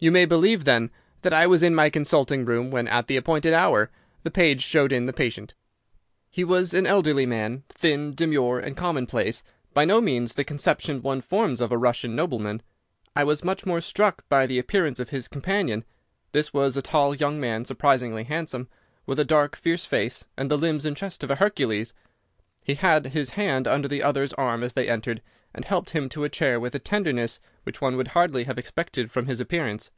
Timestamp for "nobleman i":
12.14-13.24